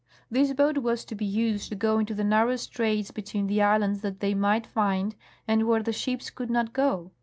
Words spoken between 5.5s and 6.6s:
where the ships could